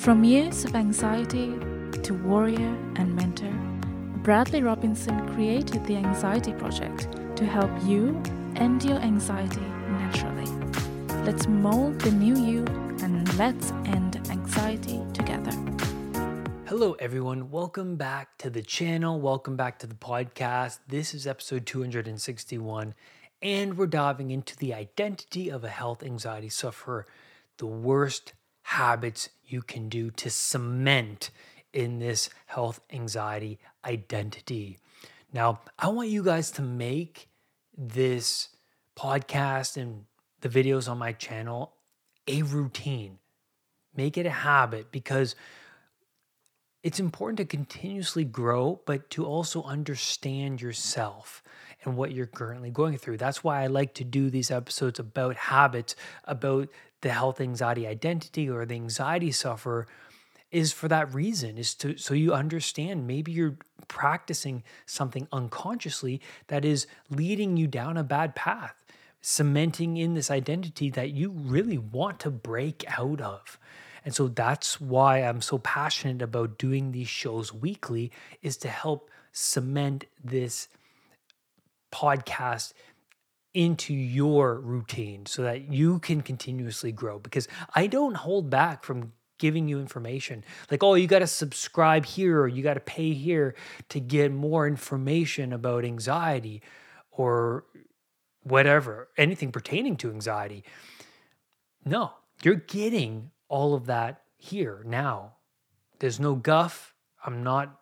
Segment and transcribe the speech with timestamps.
[0.00, 1.52] From years of anxiety
[2.04, 3.52] to warrior and mentor,
[4.22, 8.18] Bradley Robinson created the Anxiety Project to help you
[8.56, 10.50] end your anxiety naturally.
[11.26, 12.64] Let's mold the new you
[13.02, 15.52] and let's end anxiety together.
[16.66, 17.50] Hello, everyone.
[17.50, 19.20] Welcome back to the channel.
[19.20, 20.78] Welcome back to the podcast.
[20.88, 22.94] This is episode 261,
[23.42, 27.06] and we're diving into the identity of a health anxiety sufferer,
[27.58, 28.32] the worst
[28.62, 31.30] habits you can do to cement
[31.72, 34.78] in this health anxiety identity.
[35.32, 37.28] Now, I want you guys to make
[37.76, 38.48] this
[38.96, 40.04] podcast and
[40.40, 41.72] the videos on my channel
[42.26, 43.18] a routine.
[43.94, 45.34] Make it a habit because
[46.82, 51.42] it's important to continuously grow, but to also understand yourself
[51.84, 53.16] and what you're currently going through.
[53.16, 56.68] That's why I like to do these episodes about habits, about
[57.00, 59.86] the health anxiety identity or the anxiety sufferer
[60.50, 63.56] is for that reason is to so you understand maybe you're
[63.88, 68.84] practicing something unconsciously that is leading you down a bad path
[69.22, 73.58] cementing in this identity that you really want to break out of
[74.04, 78.10] and so that's why I'm so passionate about doing these shows weekly
[78.42, 80.68] is to help cement this
[81.90, 82.72] podcast
[83.52, 89.12] into your routine so that you can continuously grow because I don't hold back from
[89.38, 90.44] giving you information.
[90.70, 93.54] Like oh you got to subscribe here or you got to pay here
[93.88, 96.62] to get more information about anxiety
[97.10, 97.64] or
[98.42, 100.64] whatever anything pertaining to anxiety.
[101.84, 105.34] No you're getting all of that here now.
[105.98, 106.94] There's no guff.
[107.24, 107.79] I'm not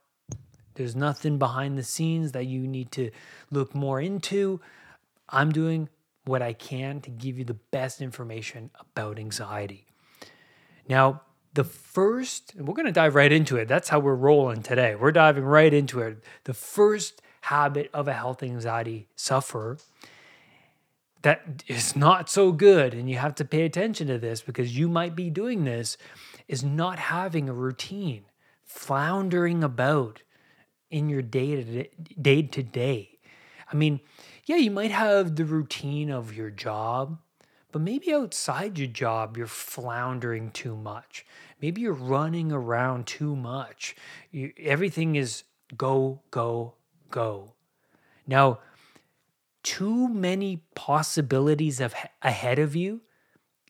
[0.78, 3.10] there's nothing behind the scenes that you need to
[3.50, 4.60] look more into
[5.28, 5.88] I'm doing
[6.24, 9.86] what I can to give you the best information about anxiety.
[10.88, 11.22] Now,
[11.54, 13.68] the first, we're going to dive right into it.
[13.68, 14.94] That's how we're rolling today.
[14.94, 16.22] We're diving right into it.
[16.44, 19.78] The first habit of a health anxiety sufferer
[21.22, 24.88] that is not so good, and you have to pay attention to this because you
[24.88, 25.96] might be doing this,
[26.46, 28.24] is not having a routine,
[28.64, 30.22] floundering about
[30.90, 31.88] in your day to
[32.20, 32.42] day.
[32.42, 33.18] To day.
[33.70, 34.00] I mean,
[34.46, 37.18] yeah, you might have the routine of your job,
[37.70, 41.26] but maybe outside your job, you're floundering too much.
[41.60, 43.94] Maybe you're running around too much.
[44.30, 45.44] You, everything is
[45.76, 46.74] go, go,
[47.10, 47.54] go.
[48.26, 48.60] Now,
[49.62, 53.02] too many possibilities of, ahead of you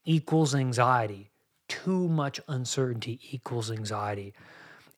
[0.04, 1.32] equals anxiety.
[1.66, 4.32] Too much uncertainty equals anxiety.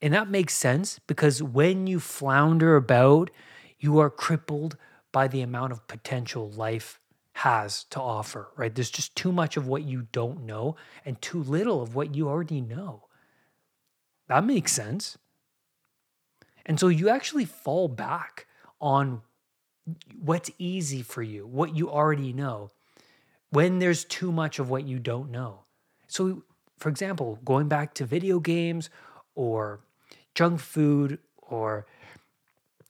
[0.02, 3.30] And that makes sense because when you flounder about,
[3.78, 4.76] you are crippled
[5.12, 7.00] by the amount of potential life
[7.34, 8.74] has to offer, right?
[8.74, 12.28] There's just too much of what you don't know and too little of what you
[12.28, 13.06] already know.
[14.28, 15.18] That makes sense.
[16.66, 18.46] And so you actually fall back
[18.80, 19.22] on
[20.20, 22.70] what's easy for you, what you already know,
[23.50, 25.64] when there's too much of what you don't know.
[26.06, 26.44] So,
[26.78, 28.90] for example, going back to video games
[29.34, 29.80] or
[30.34, 31.86] junk food or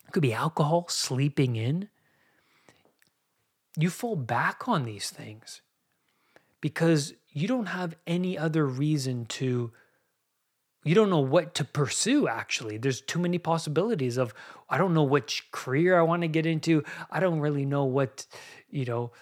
[0.06, 1.88] it could be alcohol, sleeping in
[3.76, 5.60] you fall back on these things
[6.60, 9.72] because you don't have any other reason to
[10.82, 12.78] you don't know what to pursue actually.
[12.78, 14.34] There's too many possibilities of
[14.68, 16.82] i don't know which career i want to get into.
[17.10, 18.26] I don't really know what
[18.70, 19.12] you know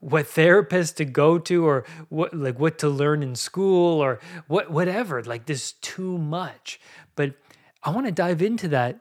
[0.00, 4.70] what therapist to go to or what like what to learn in school or what
[4.70, 6.80] whatever like this too much
[7.14, 7.34] but
[7.82, 9.00] i want to dive into that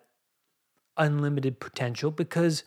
[0.97, 2.63] unlimited potential because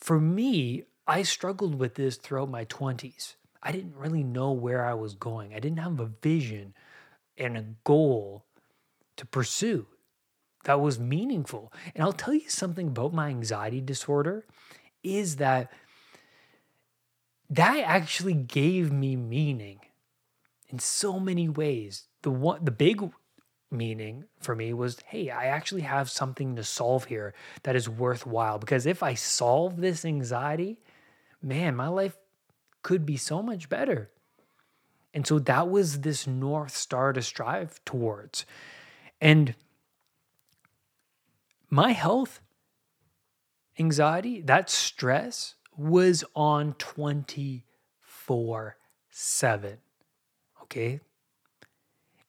[0.00, 3.34] for me, I struggled with this throughout my 20s.
[3.62, 5.54] I didn't really know where I was going.
[5.54, 6.74] I didn't have a vision
[7.36, 8.46] and a goal
[9.16, 9.86] to pursue
[10.64, 11.72] that was meaningful.
[11.94, 14.46] And I'll tell you something about my anxiety disorder
[15.02, 15.70] is that
[17.50, 19.80] that actually gave me meaning
[20.68, 22.04] in so many ways.
[22.22, 23.10] The one the big
[23.70, 28.58] meaning for me was hey, I actually have something to solve here that is worthwhile.
[28.58, 30.80] Because if I solve this anxiety,
[31.42, 32.16] man, my life
[32.82, 34.10] could be so much better.
[35.12, 38.46] And so that was this North Star to strive towards.
[39.20, 39.56] And
[41.68, 42.40] my health,
[43.76, 48.76] anxiety, that stress was on 24
[49.10, 49.78] 7.
[50.62, 51.00] Okay.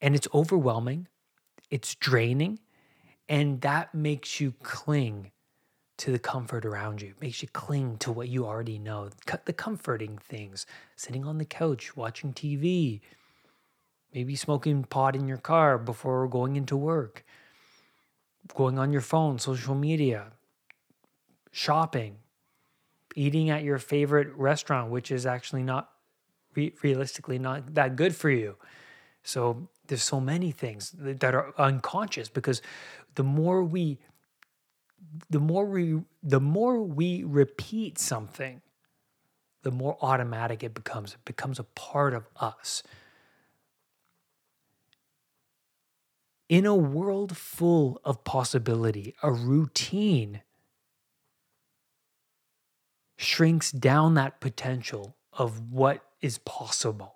[0.02, 1.08] And it's overwhelming
[1.72, 2.60] it's draining,
[3.30, 5.32] and that makes you cling
[5.98, 7.10] to the comfort around you.
[7.10, 9.10] It makes you cling to what you already know.
[9.26, 10.66] Cut The comforting things,
[10.98, 13.00] sitting on the couch, watching TV,
[14.14, 17.24] maybe smoking pot in your car before going into work,
[18.54, 20.34] going on your phone, social media,
[21.52, 22.18] shopping,
[23.16, 25.90] eating at your favorite restaurant, which is actually not
[26.56, 28.56] re- realistically not that good for you.
[29.24, 32.62] So there's so many things that are unconscious because
[33.16, 34.00] the more we
[35.30, 38.62] the more we the more we repeat something
[39.64, 42.84] the more automatic it becomes it becomes a part of us
[46.48, 50.42] in a world full of possibility a routine
[53.22, 57.16] shrinks down that potential of what is possible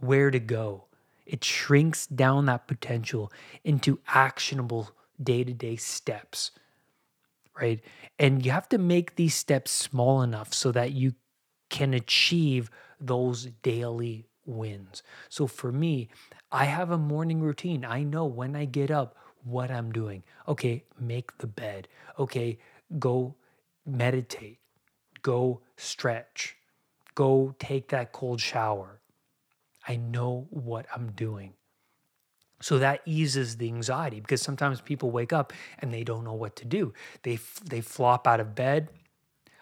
[0.00, 0.84] where to go
[1.26, 3.32] it shrinks down that potential
[3.62, 4.90] into actionable
[5.22, 6.50] day to day steps,
[7.58, 7.80] right?
[8.18, 11.14] And you have to make these steps small enough so that you
[11.70, 12.70] can achieve
[13.00, 15.02] those daily wins.
[15.28, 16.08] So for me,
[16.52, 17.84] I have a morning routine.
[17.84, 20.22] I know when I get up what I'm doing.
[20.46, 21.88] Okay, make the bed.
[22.18, 22.58] Okay,
[22.98, 23.34] go
[23.86, 24.58] meditate.
[25.24, 26.56] Go stretch.
[27.16, 29.00] Go take that cold shower
[29.86, 31.54] I know what I'm doing.
[32.60, 36.56] So that eases the anxiety because sometimes people wake up and they don't know what
[36.56, 36.94] to do.
[37.22, 38.88] They they flop out of bed.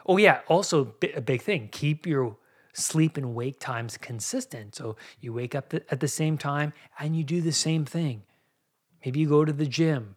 [0.06, 2.36] Oh yeah, also a big thing, keep your
[2.74, 4.76] sleep and wake times consistent.
[4.76, 8.22] So you wake up at the same time and you do the same thing.
[9.04, 10.16] Maybe you go to the gym.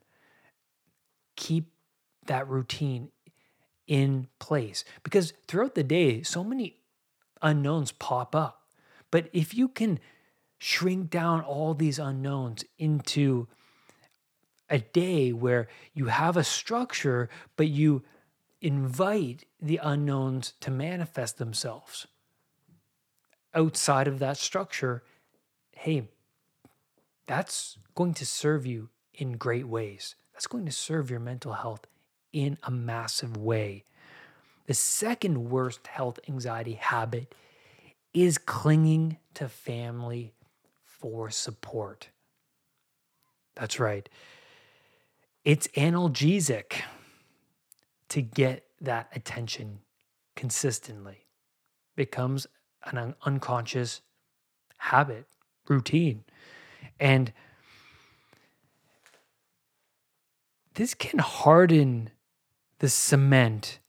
[1.35, 1.71] Keep
[2.27, 3.09] that routine
[3.87, 6.77] in place because throughout the day so many
[7.41, 8.63] unknowns pop up.
[9.11, 9.99] But if you can
[10.57, 13.47] shrink down all these unknowns into
[14.69, 18.03] a day where you have a structure, but you
[18.61, 22.07] invite the unknowns to manifest themselves
[23.53, 25.03] outside of that structure,
[25.71, 26.09] hey,
[27.25, 30.15] that's going to serve you in great ways.
[30.33, 31.87] That's going to serve your mental health
[32.35, 33.85] in a massive way.
[34.67, 37.33] The second worst health anxiety habit
[38.13, 40.33] is clinging to family
[40.83, 42.09] for support.
[43.55, 44.09] That's right.
[45.45, 46.73] It's analgesic
[48.09, 49.79] to get that attention
[50.35, 51.27] consistently.
[51.95, 52.47] Becomes
[52.83, 54.01] an unconscious
[54.77, 55.25] habit,
[55.69, 56.25] routine.
[56.99, 57.31] And
[60.73, 62.09] this can harden
[62.79, 63.79] the cement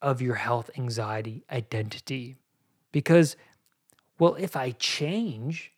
[0.00, 2.36] of your health anxiety identity
[2.92, 3.36] because,
[4.18, 5.72] well, if I change,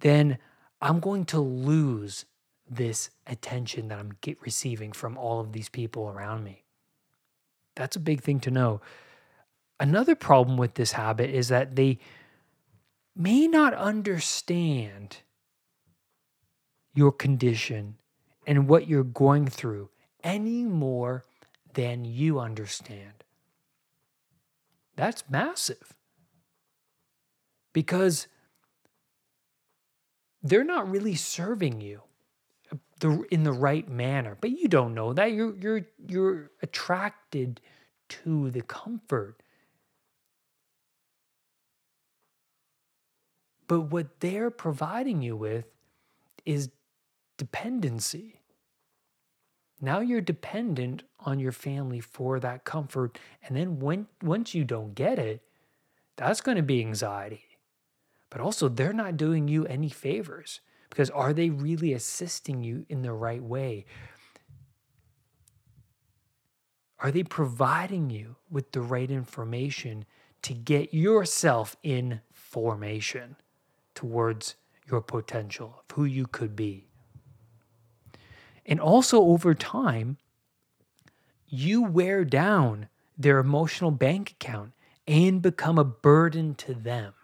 [0.00, 0.38] then
[0.80, 2.24] I'm going to lose
[2.68, 6.64] this attention that I'm get receiving from all of these people around me.
[7.74, 8.80] That's a big thing to know.
[9.80, 11.98] Another problem with this habit is that they
[13.14, 15.18] may not understand
[16.94, 17.96] your condition
[18.46, 19.90] and what you're going through
[20.24, 21.24] any more
[21.78, 23.22] than you understand.
[24.96, 25.94] That's massive
[27.72, 28.26] because
[30.42, 32.02] they're not really serving you
[33.30, 34.36] in the right manner.
[34.40, 35.30] But you don't know that.
[35.30, 37.60] You're you're you're attracted
[38.08, 39.40] to the comfort.
[43.68, 45.66] But what they're providing you with
[46.44, 46.70] is
[47.36, 48.37] dependency.
[49.80, 53.18] Now you're dependent on your family for that comfort.
[53.46, 55.42] And then when once you don't get it,
[56.16, 57.48] that's going to be anxiety
[58.30, 63.02] but also they're not doing you any favors because are they really assisting you in
[63.02, 63.86] the right way?
[67.00, 70.04] Are they providing you with the right information
[70.42, 73.36] to get yourself in formation
[73.94, 74.56] towards
[74.90, 76.87] your potential of who you could be?
[78.68, 80.18] And also over time,
[81.48, 84.74] you wear down their emotional bank account
[85.08, 87.14] and become a burden to them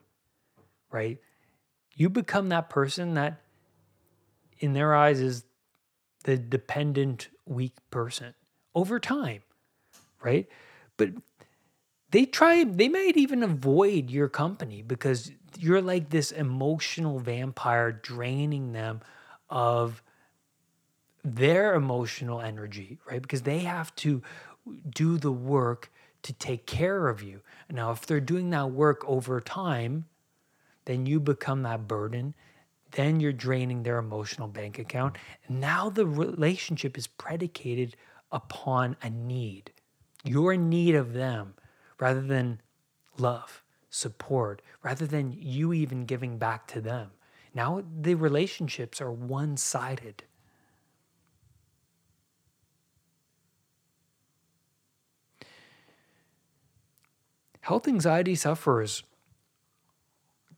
[0.95, 1.19] right?
[1.97, 3.41] You become that person that,
[4.61, 5.45] in their eyes, is
[6.23, 8.35] the dependent, weak person
[8.77, 9.43] over time,
[10.23, 10.47] right?
[10.97, 11.11] But
[12.11, 18.73] they try, they might even avoid your company because you're like this emotional vampire draining
[18.73, 19.01] them
[19.51, 20.01] of
[21.25, 23.23] their emotional energy, right?
[23.23, 24.23] Because they have to
[24.89, 25.91] do the work
[26.23, 27.41] to take care of you.
[27.71, 30.07] Now, if they're doing that work over time,
[30.85, 32.35] then you become that burden.
[32.93, 35.17] Then you're draining their emotional bank account.
[35.49, 37.97] Now the relationship is predicated
[38.31, 39.73] upon a need,
[40.25, 41.55] your need of them,
[41.99, 42.61] rather than
[43.19, 47.11] love, support, rather than you even giving back to them.
[47.55, 50.25] Now the relationships are one sided.
[57.65, 59.05] Health anxiety sufferers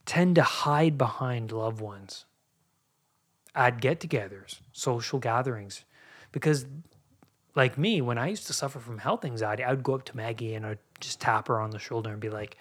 [0.07, 2.25] tend to hide behind loved ones
[3.55, 5.85] at get togethers, social gatherings,
[6.33, 6.67] because
[7.55, 10.17] like me, when I used to suffer from health anxiety, I would go up to
[10.17, 12.57] Maggie and I'd just tap her on the shoulder and be like,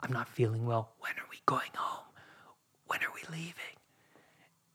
[0.00, 0.92] I'm not feeling well.
[1.00, 2.06] When are we going home?
[2.86, 3.79] When are we leaving?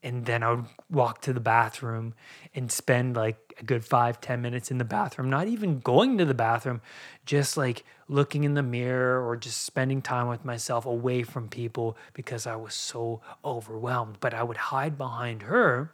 [0.06, 2.14] And then I would walk to the bathroom
[2.54, 6.24] and spend like a good five, ten minutes in the bathroom, not even going to
[6.24, 6.80] the bathroom,
[7.24, 11.96] just like looking in the mirror or just spending time with myself away from people
[12.12, 14.18] because I was so overwhelmed.
[14.20, 15.90] But I would hide behind her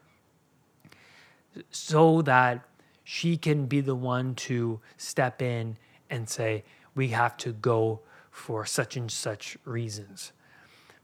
[1.71, 2.69] so that
[3.05, 5.79] she can be the one to step in
[6.11, 6.65] and say,
[6.95, 8.01] we have to go
[8.31, 10.33] for such and such reasons.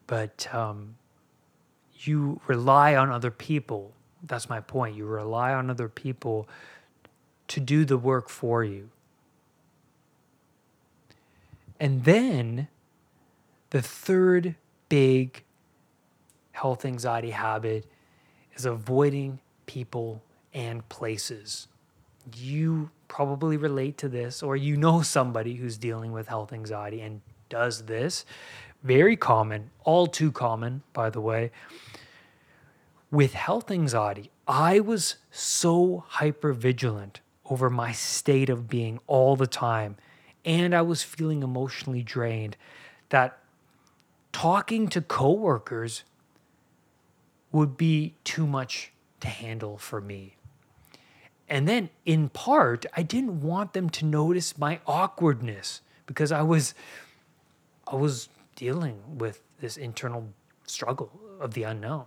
[0.07, 0.97] But um,
[2.07, 3.93] you rely on other people.
[4.23, 4.97] That's my point.
[4.97, 6.49] You rely on other people
[7.49, 8.91] to do the work for you.
[11.81, 12.69] And then
[13.71, 14.57] the third
[14.89, 15.45] big
[16.53, 17.87] health anxiety habit
[18.55, 21.69] is avoiding people and places.
[22.35, 27.21] You probably relate to this, or you know somebody who's dealing with health anxiety and
[27.49, 28.25] does this.
[28.83, 31.51] Very common, all too common, by the way.
[33.11, 37.21] With health anxiety, I was so hyper vigilant
[37.51, 39.97] over my state of being all the time,
[40.45, 42.57] and I was feeling emotionally drained
[43.09, 43.39] that
[44.33, 46.05] talking to coworkers
[47.51, 50.37] would be too much to handle for me.
[51.49, 56.75] And then in part, I didn't want them to notice my awkwardness because I was
[57.87, 60.31] I was dealing with this internal
[60.67, 62.07] struggle of the unknown,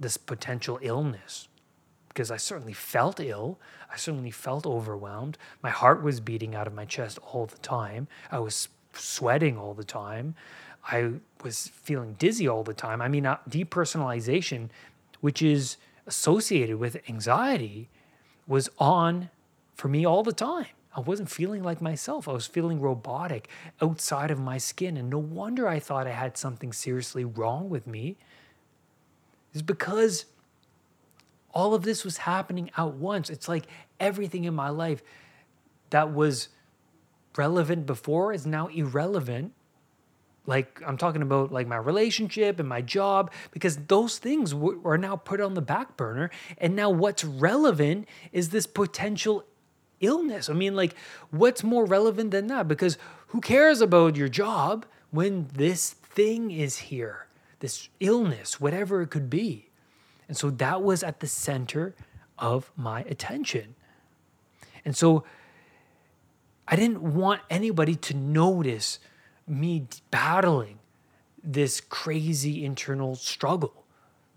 [0.00, 1.48] this potential illness.
[2.08, 3.58] Because I certainly felt ill.
[3.92, 5.36] I certainly felt overwhelmed.
[5.62, 8.08] My heart was beating out of my chest all the time.
[8.30, 10.34] I was sweating all the time.
[10.90, 13.02] I was feeling dizzy all the time.
[13.02, 14.70] I mean, uh, depersonalization,
[15.20, 17.90] which is associated with anxiety,
[18.46, 19.28] was on
[19.74, 20.68] for me all the time.
[20.94, 22.28] I wasn't feeling like myself.
[22.28, 23.48] I was feeling robotic
[23.82, 24.96] outside of my skin.
[24.96, 28.16] And no wonder I thought I had something seriously wrong with me.
[29.52, 30.26] It's because
[31.52, 33.28] all of this was happening at once.
[33.28, 33.66] It's like
[33.98, 35.02] everything in my life
[35.90, 36.48] that was
[37.36, 39.52] relevant before is now irrelevant
[40.46, 44.98] like i'm talking about like my relationship and my job because those things w- are
[44.98, 49.44] now put on the back burner and now what's relevant is this potential
[50.04, 50.48] illness.
[50.48, 50.94] I mean like
[51.30, 52.68] what's more relevant than that?
[52.68, 57.26] Because who cares about your job when this thing is here
[57.60, 59.68] this illness whatever it could be?
[60.28, 61.94] And so that was at the center
[62.38, 63.74] of my attention.
[64.84, 65.24] And so
[66.66, 68.98] i didn't want anybody to notice
[69.46, 70.78] me battling
[71.42, 73.83] this crazy internal struggle,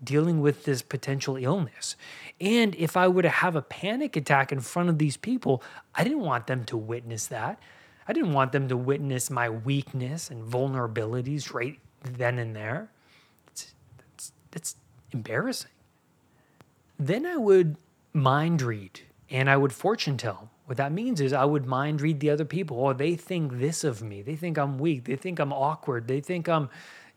[0.02, 1.96] dealing with this potential illness.
[2.40, 5.62] And if I were to have a panic attack in front of these people,
[5.94, 7.60] I didn't want them to witness that.
[8.06, 12.90] I didn't want them to witness my weakness and vulnerabilities right then and there.
[13.48, 13.74] It's,
[14.14, 14.76] it's, it's
[15.12, 15.70] embarrassing.
[16.98, 17.76] Then I would
[18.12, 19.00] mind read
[19.30, 22.44] and I would fortune tell what that means is I would mind read the other
[22.44, 22.78] people.
[22.78, 24.20] Or oh, they think this of me.
[24.20, 25.04] They think I'm weak.
[25.04, 26.06] They think I'm awkward.
[26.06, 26.68] They think I'm,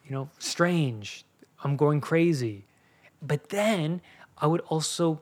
[0.06, 1.26] you know, strange.
[1.62, 2.64] I'm going crazy.
[3.22, 4.02] But then
[4.38, 5.22] I would also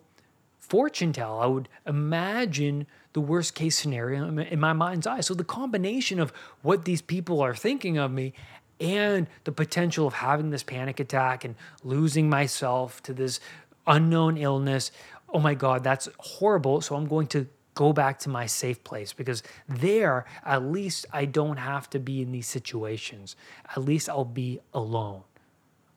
[0.58, 1.39] fortune tell.
[1.39, 5.22] I would imagine the worst case scenario in my mind's eye.
[5.22, 8.34] So the combination of what these people are thinking of me
[8.79, 13.39] and the potential of having this panic attack and losing myself to this
[13.88, 14.91] unknown illness.
[15.27, 16.82] Oh my God, that's horrible.
[16.82, 21.25] So I'm going to go back to my safe place because there, at least I
[21.25, 23.36] don't have to be in these situations.
[23.75, 25.24] At least I'll be alone.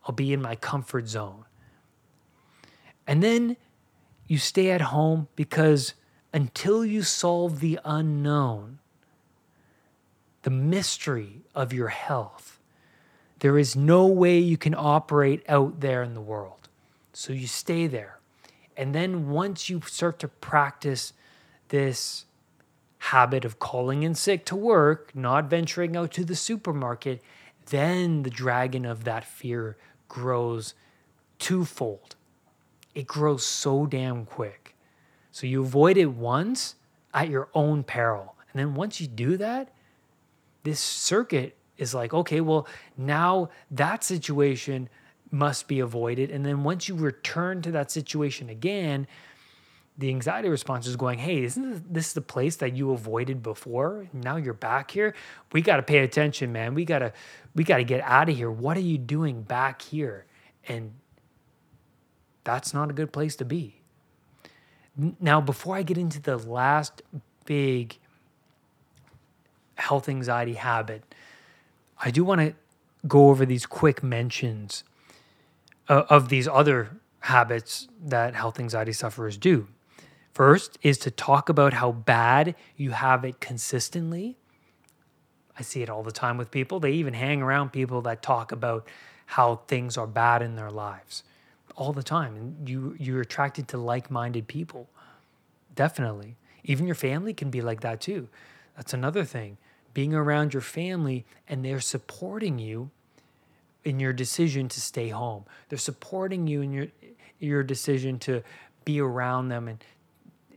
[0.06, 1.44] I'll be in my comfort zone.
[3.06, 3.56] And then
[4.26, 5.94] you stay at home because
[6.32, 8.78] until you solve the unknown,
[10.42, 12.59] the mystery of your health,
[13.40, 16.68] there is no way you can operate out there in the world.
[17.12, 18.18] So you stay there.
[18.76, 21.12] And then once you start to practice
[21.68, 22.25] this
[22.99, 27.21] habit of calling in sick to work, not venturing out to the supermarket,
[27.66, 29.76] then the dragon of that fear
[30.09, 30.75] grows
[31.38, 32.14] twofold.
[32.94, 34.75] It grows so damn quick.
[35.30, 36.76] So you avoid it once
[37.14, 38.37] at your own peril.
[38.52, 39.72] And then once you do that,
[40.62, 44.88] this circuit is like, okay, well, now that situation
[45.30, 46.30] must be avoided.
[46.30, 49.06] And then once you return to that situation again,
[49.99, 54.06] the anxiety response is going, Hey, isn't this the place that you avoided before?
[54.12, 55.14] Now you're back here.
[55.52, 56.75] We got to pay attention, man.
[56.75, 57.12] We got to,
[57.54, 58.50] we got to get out of here.
[58.50, 60.26] What are you doing back here?
[60.68, 60.92] And
[62.44, 63.80] that's not a good place to be.
[65.20, 67.02] Now, before I get into the last
[67.46, 67.96] big
[69.76, 71.02] health anxiety habit,
[71.99, 72.54] I do want to
[73.06, 74.84] go over these quick mentions
[75.88, 79.68] uh, of these other habits that health anxiety sufferers do.
[80.32, 84.37] First is to talk about how bad you have it consistently.
[85.58, 86.80] I see it all the time with people.
[86.80, 88.87] They even hang around people that talk about
[89.26, 91.22] how things are bad in their lives
[91.76, 92.36] all the time.
[92.36, 94.88] And you you're attracted to like-minded people.
[95.74, 96.36] Definitely.
[96.64, 98.28] Even your family can be like that too.
[98.76, 99.58] That's another thing.
[99.94, 102.90] Being around your family and they're supporting you
[103.84, 105.44] in your decision to stay home.
[105.68, 106.86] They're supporting you in your
[107.38, 108.42] your decision to
[108.84, 109.84] be around them and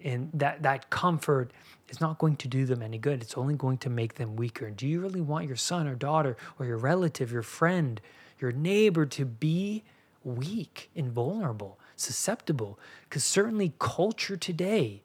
[0.04, 1.52] and that that comfort
[1.90, 3.22] is not going to do them any good.
[3.22, 4.70] It's only going to make them weaker.
[4.70, 8.00] Do you really want your son or daughter or your relative, your friend,
[8.40, 9.84] your neighbor to be
[10.26, 12.78] weak and vulnerable, susceptible?
[13.08, 15.02] Because certainly culture today,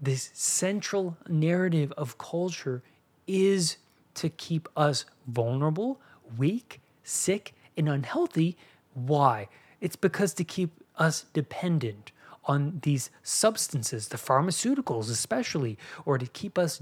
[0.00, 2.82] this central narrative of culture
[3.26, 3.78] is
[4.14, 6.00] to keep us vulnerable,
[6.36, 8.56] weak, sick, and unhealthy.
[8.94, 9.48] Why?
[9.80, 12.12] It's because to keep us dependent
[12.44, 16.80] on these substances, the pharmaceuticals especially, or to keep us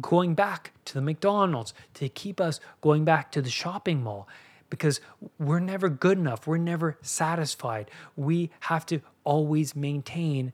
[0.00, 4.28] going back to the McDonald's, to keep us going back to the shopping mall
[4.70, 5.00] because
[5.38, 6.46] we're never good enough.
[6.46, 7.90] We're never satisfied.
[8.16, 10.52] We have to always maintain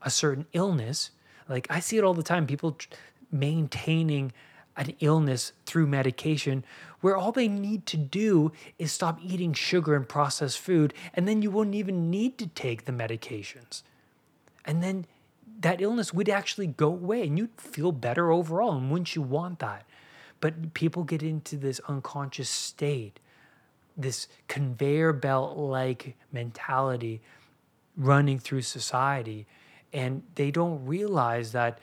[0.00, 1.10] a certain illness.
[1.48, 2.76] Like I see it all the time people
[3.30, 4.32] maintaining
[4.76, 6.64] an illness through medication
[7.00, 11.42] where all they need to do is stop eating sugar and processed food, and then
[11.42, 13.82] you wouldn't even need to take the medications.
[14.64, 15.06] And then
[15.60, 18.76] that illness would actually go away and you'd feel better overall.
[18.76, 19.84] And wouldn't you want that?
[20.40, 23.20] But people get into this unconscious state,
[23.96, 27.20] this conveyor belt like mentality
[27.96, 29.46] running through society.
[29.92, 31.78] And they don't realize that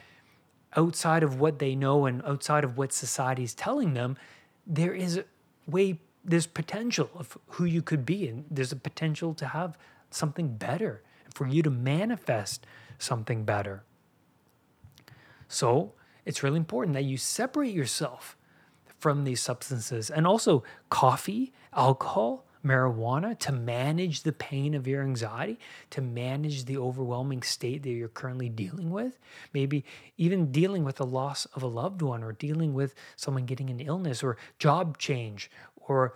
[0.75, 4.17] outside of what they know and outside of what society is telling them,
[4.65, 5.21] there is
[5.67, 9.77] way there's potential of who you could be, and there's a potential to have
[10.11, 11.01] something better,
[11.33, 12.65] for you to manifest
[12.97, 13.83] something better.
[15.47, 15.93] So
[16.25, 18.35] it's really important that you separate yourself
[18.99, 25.57] from these substances and also coffee, alcohol, marijuana to manage the pain of your anxiety,
[25.89, 29.17] to manage the overwhelming state that you're currently dealing with,
[29.53, 29.85] maybe
[30.17, 33.79] even dealing with the loss of a loved one or dealing with someone getting an
[33.79, 36.15] illness or job change or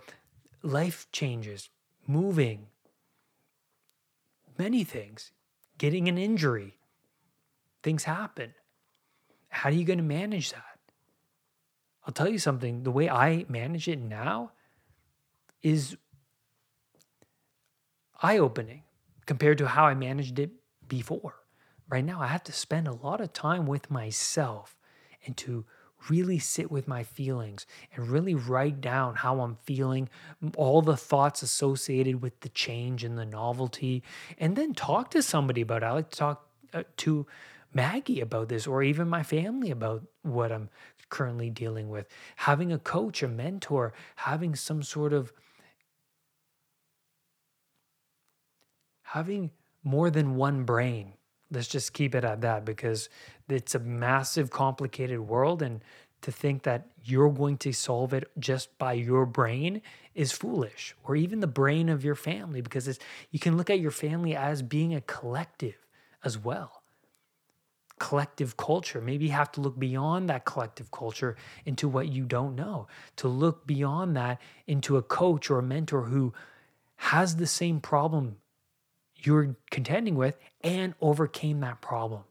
[0.62, 1.70] life changes,
[2.06, 2.66] moving,
[4.58, 5.32] many things,
[5.78, 6.76] getting an injury.
[7.82, 8.54] Things happen.
[9.48, 10.73] How are you going to manage that?
[12.06, 14.52] I'll tell you something the way I manage it now
[15.62, 15.96] is
[18.22, 18.82] eye opening
[19.26, 20.50] compared to how I managed it
[20.86, 21.34] before.
[21.88, 24.76] Right now, I have to spend a lot of time with myself
[25.26, 25.64] and to
[26.10, 30.08] really sit with my feelings and really write down how I'm feeling,
[30.56, 34.02] all the thoughts associated with the change and the novelty,
[34.38, 35.86] and then talk to somebody about it.
[35.86, 37.26] I like to talk uh, to
[37.72, 40.68] Maggie about this or even my family about what I'm
[41.14, 42.08] currently dealing with.
[42.36, 45.32] Having a coach, a mentor, having some sort of
[49.02, 49.50] having
[49.84, 51.12] more than one brain.
[51.50, 53.08] Let's just keep it at that because
[53.48, 55.62] it's a massive, complicated world.
[55.62, 55.82] And
[56.22, 59.82] to think that you're going to solve it just by your brain
[60.14, 62.98] is foolish, or even the brain of your family, because
[63.30, 65.86] you can look at your family as being a collective
[66.24, 66.83] as well.
[67.98, 69.00] Collective culture.
[69.00, 73.28] Maybe you have to look beyond that collective culture into what you don't know, to
[73.28, 76.32] look beyond that into a coach or a mentor who
[76.96, 78.36] has the same problem
[79.16, 82.24] you're contending with and overcame that problem.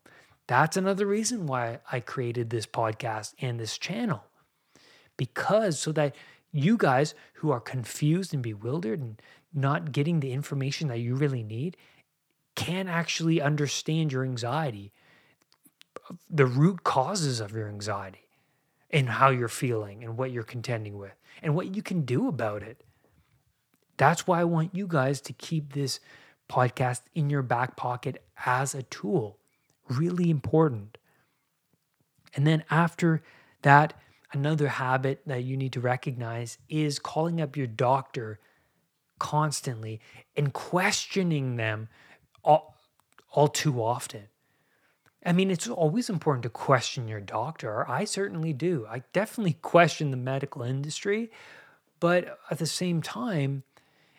[0.47, 4.23] That's another reason why I created this podcast and this channel.
[5.17, 6.15] Because so that
[6.51, 9.21] you guys who are confused and bewildered and
[9.53, 11.77] not getting the information that you really need
[12.55, 14.91] can actually understand your anxiety,
[16.29, 18.27] the root causes of your anxiety,
[18.89, 22.61] and how you're feeling and what you're contending with, and what you can do about
[22.61, 22.83] it.
[23.97, 25.99] That's why I want you guys to keep this
[26.49, 29.39] podcast in your back pocket as a tool.
[29.89, 30.97] Really important.
[32.35, 33.21] And then after
[33.61, 33.93] that,
[34.31, 38.39] another habit that you need to recognize is calling up your doctor
[39.19, 40.01] constantly
[40.35, 41.87] and questioning them
[42.43, 42.75] all,
[43.31, 44.27] all too often.
[45.25, 47.89] I mean, it's always important to question your doctor.
[47.89, 48.85] I certainly do.
[48.89, 51.31] I definitely question the medical industry.
[51.99, 53.63] But at the same time,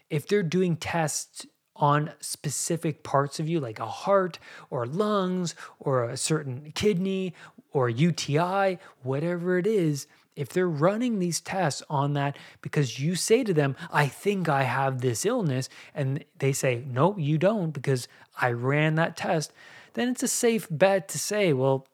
[0.08, 4.38] if they're doing tests on specific parts of you, like a heart
[4.70, 7.34] or lungs or a certain kidney
[7.72, 13.44] or UTI, whatever it is, if they're running these tests on that because you say
[13.44, 18.08] to them, I think I have this illness, and they say, No, you don't, because
[18.40, 19.52] I ran that test,
[19.94, 21.86] then it's a safe bet to say, Well,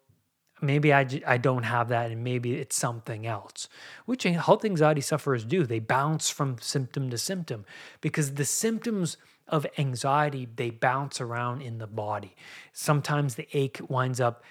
[0.61, 3.69] maybe I, I don't have that and maybe it's something else,
[4.05, 5.65] which health anxiety sufferers do.
[5.65, 7.65] They bounce from symptom to symptom
[8.01, 9.17] because the symptoms
[9.49, 12.37] of anxiety, they bounce around in the body.
[12.73, 14.45] Sometimes the ache winds up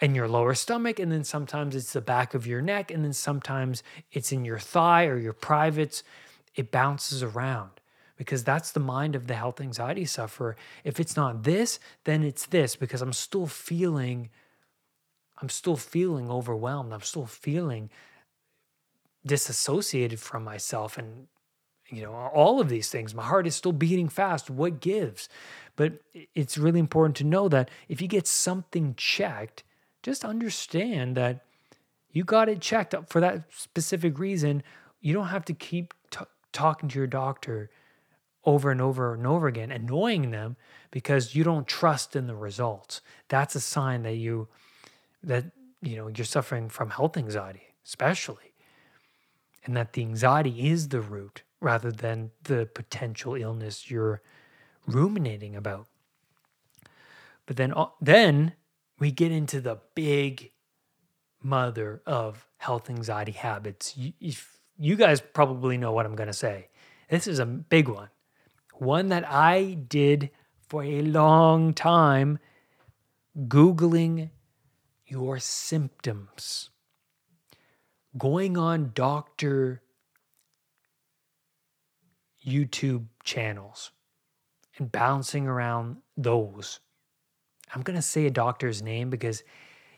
[0.00, 3.12] in your lower stomach, and then sometimes it's the back of your neck, and then
[3.12, 3.82] sometimes
[4.12, 6.02] it's in your thigh or your privates.
[6.54, 7.70] It bounces around
[8.16, 10.56] because that's the mind of the health anxiety sufferer.
[10.84, 14.30] If it's not this, then it's this because I'm still feeling
[15.38, 16.94] I'm still feeling overwhelmed.
[16.94, 17.90] I'm still feeling
[19.26, 21.26] disassociated from myself and
[21.88, 25.28] you know all of these things my heart is still beating fast what gives
[25.74, 25.94] but
[26.34, 29.64] it's really important to know that if you get something checked
[30.02, 31.44] just understand that
[32.12, 34.62] you got it checked up for that specific reason
[35.00, 36.20] you don't have to keep t-
[36.52, 37.68] talking to your doctor
[38.46, 40.56] over and over and over again annoying them
[40.90, 44.48] because you don't trust in the results that's a sign that you
[45.22, 45.44] that
[45.82, 48.54] you know you're suffering from health anxiety especially
[49.66, 54.22] and that the anxiety is the root rather than the potential illness you're
[54.86, 55.88] ruminating about.
[57.46, 58.54] But then, uh, then
[58.98, 60.52] we get into the big
[61.42, 63.96] mother of health anxiety habits.
[63.96, 64.32] You,
[64.78, 66.68] you guys probably know what I'm going to say.
[67.10, 68.08] This is a big one,
[68.80, 70.30] one that I did
[70.68, 72.38] for a long time,
[73.48, 74.30] Googling
[75.06, 76.70] your symptoms,
[78.16, 79.82] going on Dr.
[82.46, 83.90] YouTube channels
[84.78, 86.80] and bouncing around those.
[87.74, 89.42] I'm going to say a doctor's name because,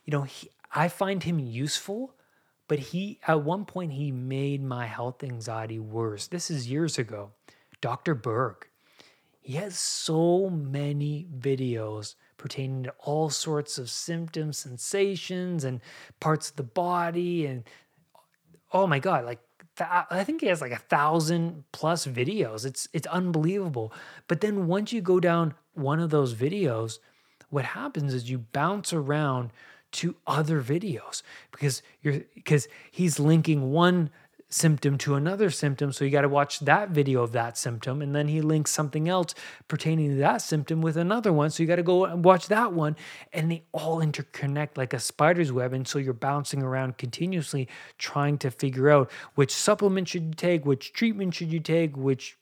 [0.05, 2.15] you know, he, I find him useful,
[2.67, 6.27] but he, at one point, he made my health anxiety worse.
[6.27, 7.33] This is years ago.
[7.81, 8.15] Dr.
[8.15, 8.69] Berg.
[9.41, 15.81] He has so many videos pertaining to all sorts of symptoms, sensations, and
[16.21, 17.47] parts of the body.
[17.47, 17.65] And
[18.73, 19.41] oh my God, like
[19.81, 22.67] I think he has like a thousand plus videos.
[22.67, 23.93] It's it's unbelievable.
[24.27, 26.99] But then once you go down one of those videos,
[27.51, 29.51] what happens is you bounce around
[29.91, 34.11] to other videos because you're because he's linking one
[34.51, 35.93] symptom to another symptom.
[35.93, 38.01] So you got to watch that video of that symptom.
[38.01, 39.35] And then he links something else
[39.69, 41.51] pertaining to that symptom with another one.
[41.51, 42.97] So you got to go and watch that one.
[43.33, 45.75] And they all interconnect like a spider's web.
[45.75, 50.65] And so you're bouncing around continuously trying to figure out which supplement should you take,
[50.65, 52.39] which treatment should you take, which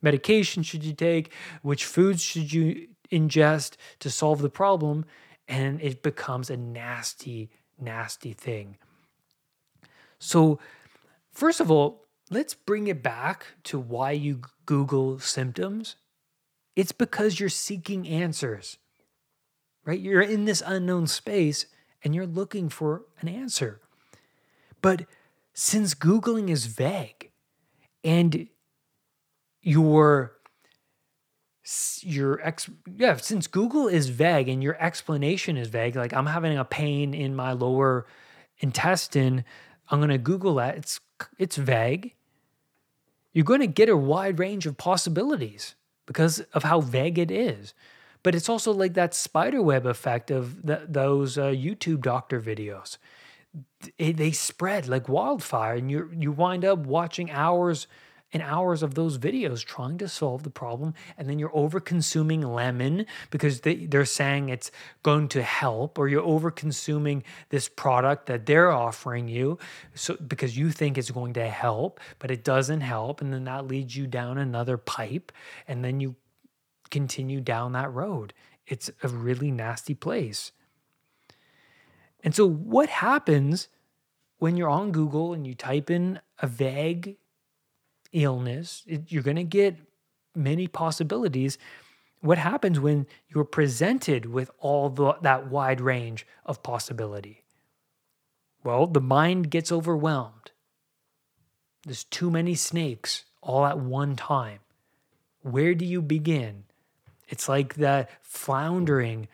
[0.00, 5.04] medication should you take, which foods should you ingest to solve the problem.
[5.48, 8.76] And it becomes a nasty, nasty thing.
[10.20, 10.58] So,
[11.38, 15.94] First of all, let's bring it back to why you Google symptoms.
[16.74, 18.78] It's because you're seeking answers,
[19.84, 20.00] right?
[20.00, 21.66] You're in this unknown space
[22.02, 23.80] and you're looking for an answer.
[24.82, 25.06] But
[25.54, 27.30] since Googling is vague
[28.02, 28.48] and
[29.62, 30.32] your
[32.00, 36.56] your ex yeah since google is vague and your explanation is vague like i'm having
[36.56, 38.06] a pain in my lower
[38.60, 39.44] intestine
[39.90, 40.98] i'm going to google that it's
[41.38, 42.14] it's vague,
[43.32, 45.74] you're going to get a wide range of possibilities
[46.06, 47.74] because of how vague it is.
[48.22, 52.98] But it's also like that spiderweb effect of the, those uh, YouTube doctor videos.
[53.96, 57.86] They, they spread like wildfire, and you you wind up watching hours
[58.32, 62.42] and hours of those videos trying to solve the problem and then you're over consuming
[62.42, 64.70] lemon because they, they're saying it's
[65.02, 69.58] going to help or you're over consuming this product that they're offering you
[69.94, 73.66] so because you think it's going to help but it doesn't help and then that
[73.66, 75.32] leads you down another pipe
[75.66, 76.14] and then you
[76.90, 78.32] continue down that road.
[78.66, 80.52] It's a really nasty place.
[82.22, 83.68] And so what happens
[84.38, 87.16] when you're on google and you type in a vague
[88.12, 89.76] illness, it, you're going to get
[90.34, 91.58] many possibilities.
[92.20, 97.44] What happens when you're presented with all the, that wide range of possibility?
[98.64, 100.50] Well, the mind gets overwhelmed.
[101.84, 104.60] There's too many snakes all at one time.
[105.42, 106.64] where do you begin?
[107.28, 109.28] It's like that floundering.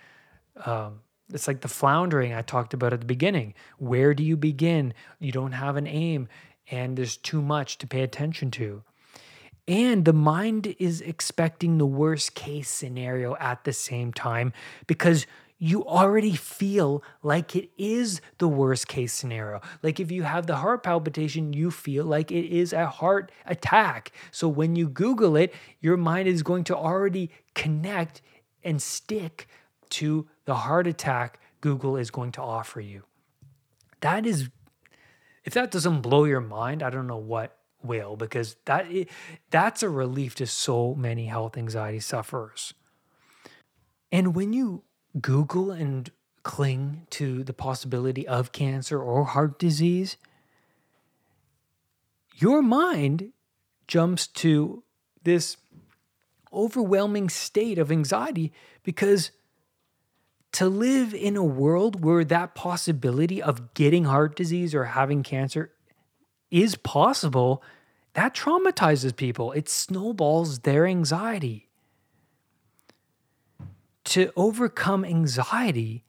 [0.64, 1.00] Um,
[1.32, 3.54] it's like the floundering I talked about at the beginning.
[3.78, 4.94] Where do you begin?
[5.18, 6.28] You don't have an aim,
[6.70, 8.82] and there's too much to pay attention to.
[9.66, 14.52] And the mind is expecting the worst case scenario at the same time
[14.86, 15.26] because
[15.58, 19.62] you already feel like it is the worst case scenario.
[19.82, 24.12] Like if you have the heart palpitation, you feel like it is a heart attack.
[24.30, 28.20] So when you Google it, your mind is going to already connect
[28.62, 29.48] and stick
[29.90, 33.04] to the heart attack Google is going to offer you.
[34.00, 34.50] That is,
[35.44, 38.86] if that doesn't blow your mind, I don't know what will, because that
[39.50, 42.74] that's a relief to so many health anxiety sufferers.
[44.10, 44.84] And when you
[45.20, 46.10] Google and
[46.42, 50.16] cling to the possibility of cancer or heart disease,
[52.36, 53.32] your mind
[53.86, 54.82] jumps to
[55.24, 55.56] this
[56.52, 58.52] overwhelming state of anxiety
[58.82, 59.30] because
[60.54, 65.70] to live in a world where that possibility of getting heart disease or having cancer
[66.50, 67.62] is possible,
[68.14, 69.52] that traumatizes people.
[69.52, 71.68] It snowballs their anxiety
[74.04, 76.04] to overcome anxiety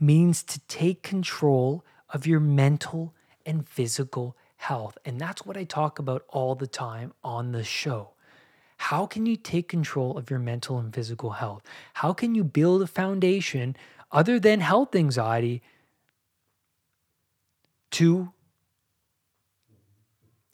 [0.00, 3.14] means to take control of your mental
[3.46, 4.98] and physical health.
[5.04, 8.13] And that's what I talk about all the time on the show.
[8.76, 11.62] How can you take control of your mental and physical health?
[11.94, 13.76] How can you build a foundation
[14.12, 15.62] other than health anxiety
[17.92, 18.32] to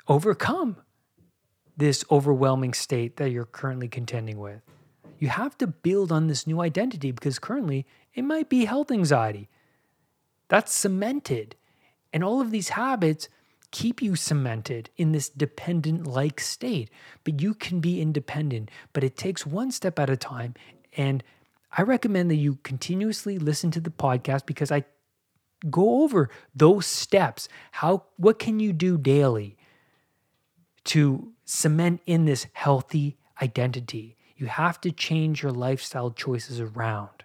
[0.07, 0.77] overcome
[1.77, 4.63] this overwhelming state that you're currently contending with?
[5.21, 9.49] you have to build on this new identity because currently it might be health anxiety.
[10.49, 11.55] That's cemented.
[12.13, 13.29] And all of these habits
[13.71, 16.91] keep you cemented in this dependent like state.
[17.25, 20.55] But you can be independent, but it takes one step at a time.
[20.97, 21.23] And
[21.77, 24.85] I recommend that you continuously listen to the podcast because I
[25.69, 27.49] go over those steps.
[27.73, 29.57] How what can you do daily
[30.85, 34.17] to cement in this healthy identity?
[34.37, 37.25] You have to change your lifestyle choices around.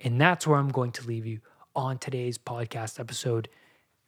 [0.00, 1.40] And that's where I'm going to leave you
[1.74, 3.48] on today's podcast episode.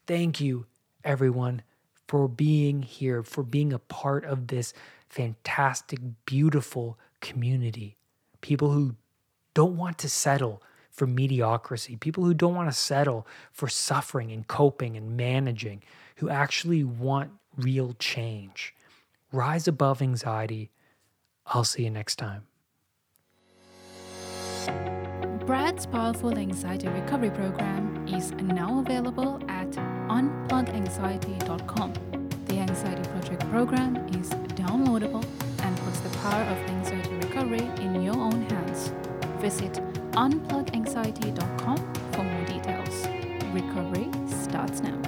[0.07, 0.67] Thank you,
[1.05, 1.63] everyone,
[2.07, 4.73] for being here, for being a part of this
[5.09, 7.97] fantastic, beautiful community.
[8.41, 8.95] People who
[9.55, 14.47] don't want to settle for mediocrity, people who don't want to settle for suffering and
[14.47, 15.83] coping and managing,
[16.17, 18.75] who actually want real change.
[19.33, 20.71] Rise above anxiety
[21.47, 22.43] I'll see you next time.
[25.47, 29.41] Brad's Powerful Anxiety Recovery Program is now available
[30.17, 31.93] unpluganxiety.com.
[32.47, 35.25] The Anxiety Project program is downloadable
[35.63, 38.93] and puts the power of anxiety recovery in your own hands.
[39.41, 39.75] Visit
[40.13, 41.77] unpluganxiety.com
[42.13, 43.07] for more details.
[43.53, 45.06] Recovery starts now.